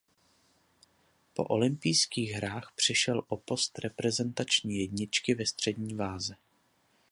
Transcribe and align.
Po 1.33 1.43
olympijských 1.47 2.31
hrách 2.31 2.71
přišel 2.75 3.21
o 3.27 3.37
post 3.37 3.79
reprezentační 3.79 4.77
jedničky 4.77 5.35
ve 5.35 5.45
střední 5.45 5.95
váze. 5.95 6.35